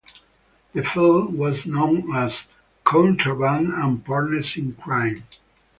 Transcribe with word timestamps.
The 0.73 0.83
film 0.83 1.37
was 1.37 1.67
known 1.67 2.11
as 2.15 2.45
"Contraband" 2.83 3.71
and 3.71 4.03
"Partners 4.03 4.57
in 4.57 4.73
Crime". 4.73 5.21